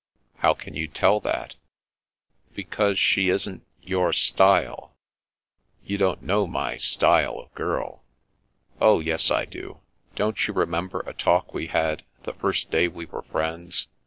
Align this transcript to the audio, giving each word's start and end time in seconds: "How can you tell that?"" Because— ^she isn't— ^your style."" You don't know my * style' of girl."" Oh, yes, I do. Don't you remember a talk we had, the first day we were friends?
"How 0.37 0.55
can 0.55 0.73
you 0.73 0.87
tell 0.87 1.19
that?"" 1.19 1.53
Because— 2.55 2.97
^she 2.97 3.31
isn't— 3.31 3.67
^your 3.87 4.15
style."" 4.15 4.95
You 5.85 5.99
don't 5.99 6.23
know 6.23 6.47
my 6.47 6.77
* 6.77 6.77
style' 6.93 7.37
of 7.39 7.53
girl."" 7.53 8.01
Oh, 8.81 8.99
yes, 8.99 9.29
I 9.29 9.45
do. 9.45 9.81
Don't 10.15 10.47
you 10.47 10.55
remember 10.55 11.01
a 11.01 11.13
talk 11.13 11.53
we 11.53 11.67
had, 11.67 12.01
the 12.23 12.33
first 12.33 12.71
day 12.71 12.87
we 12.87 13.05
were 13.05 13.21
friends? 13.21 13.89